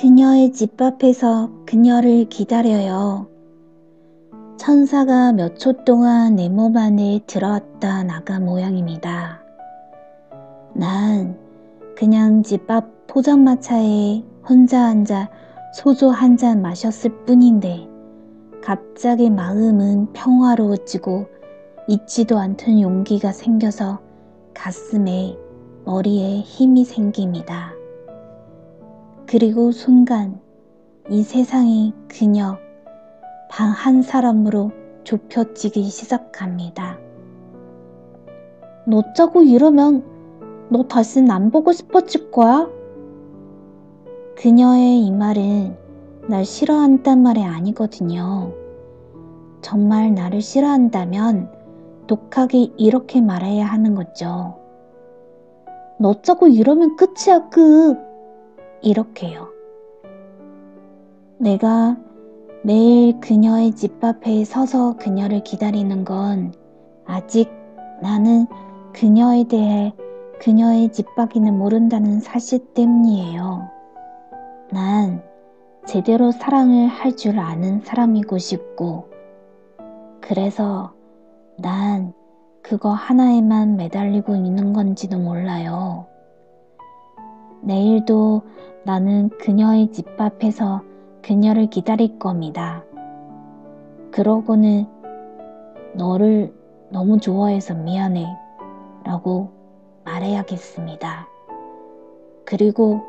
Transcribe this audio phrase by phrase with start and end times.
[0.00, 3.28] 그녀의 집 앞에서 그녀를 기다려요.
[4.58, 9.40] 천사가 몇 초 동안 내 몸 안에 들어왔다 나가 모양입니다.
[10.74, 11.38] 난
[11.96, 15.30] 그냥 집 앞 포장마차에 혼자 앉아
[15.74, 17.88] 소주 한 잔 마셨을 뿐인데
[18.62, 21.26] 갑자기 마음은 평화로워지고
[21.88, 24.00] 잊지도 않던 용기가 생겨서
[24.52, 25.38] 가슴에
[25.86, 27.75] 머리에 힘이 생깁니다.
[29.26, 30.40] 그리고 순간
[31.10, 32.58] 이 세상이 그녀
[33.50, 34.72] 방 한 사람으로
[35.04, 36.98] 좁혀지기 시작합니다.
[38.86, 40.04] 너 짜고 이러면
[40.68, 42.68] 너 다시는 안 보고 싶어질 거야?
[44.36, 45.76] 그녀의 이 말은
[46.28, 48.52] 날 싫어한단 말이 아니거든요.
[49.62, 51.50] 정말 나를 싫어한다면
[52.06, 54.56] 독하게 이렇게 말해야 하는 거죠.
[55.98, 57.96] 너 짜고 이러면 끝이야, 끝.
[58.82, 59.48] 이렇게요.
[61.38, 61.96] 내가
[62.62, 66.52] 매일 그녀의 집 앞에 서서 그녀를 기다리는 건
[67.04, 67.50] 아직
[68.02, 68.46] 나는
[68.92, 69.94] 그녀에 대해
[70.40, 73.68] 그녀의 집 밖이는 모른다는 사실 때문이에요.
[74.72, 75.22] 난
[75.86, 79.08] 제대로 사랑을 할 줄 아는 사람이고 싶고,
[80.20, 80.92] 그래서
[81.58, 82.12] 난
[82.62, 86.06] 그거 하나에만 매달리고 있는 건지도 몰라요.
[87.66, 88.42] 내일도
[88.84, 90.82] 나는 그녀의 집 앞에서
[91.20, 92.84] 그녀를 기다릴 겁니다.
[94.12, 94.86] 그러고는
[95.94, 96.54] 너를
[96.90, 98.24] 너무 좋아해서 미안해
[99.02, 99.50] 라고
[100.04, 101.26] 말해야겠습니다.
[102.44, 103.00] 그리고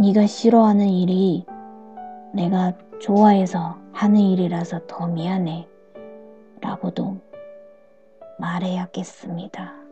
[0.00, 1.46] 네가 싫어하는 일이
[2.32, 5.68] 내가 좋아해서 하는 일이라서 더 미안해
[6.60, 7.18] 라고도
[8.40, 9.83] 말해야겠습니다.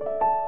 [0.00, 0.43] Thank you.